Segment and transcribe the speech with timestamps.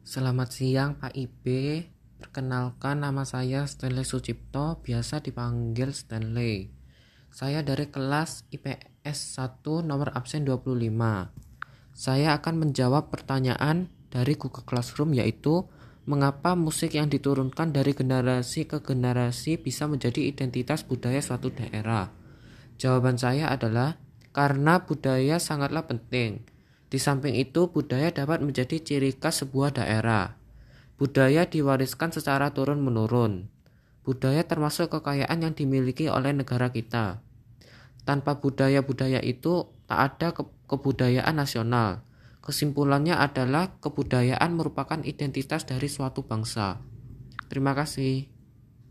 [0.00, 1.44] Selamat siang Pak IB
[2.16, 6.72] Perkenalkan nama saya Stanley Sucipto Biasa dipanggil Stanley.
[7.28, 10.88] Saya dari kelas IPS 1 nomor absen 25
[11.92, 15.68] Saya akan menjawab pertanyaan dari Google Classroom yaitu
[16.08, 22.08] Mengapa musik yang diturunkan dari generasi ke generasi bisa menjadi identitas budaya suatu daerah?
[22.80, 24.00] Jawaban saya adalah
[24.32, 26.40] karena budaya sangatlah penting
[26.90, 30.34] di samping itu, budaya dapat menjadi ciri khas sebuah daerah.
[30.98, 33.46] Budaya diwariskan secara turun-menurun.
[34.02, 37.22] Budaya termasuk kekayaan yang dimiliki oleh negara kita.
[38.02, 42.02] Tanpa budaya-budaya itu, tak ada ke kebudayaan nasional.
[42.42, 46.82] Kesimpulannya adalah kebudayaan merupakan identitas dari suatu bangsa.
[47.46, 48.39] Terima kasih.